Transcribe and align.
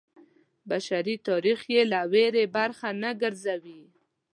بشري 0.69 1.15
تاریخ 1.27 1.59
یې 1.73 1.81
له 1.91 1.99
ویرې 2.11 2.45
برخه 2.55 2.87
نه 3.01 3.11
ګرځوي. 3.21 3.81